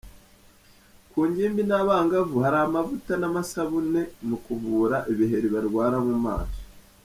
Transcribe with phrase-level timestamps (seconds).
[1.11, 6.61] Ku ngimbi n’abangavu hari amavuta n’amasabune mu kuvura ibiheri barwara mu maso.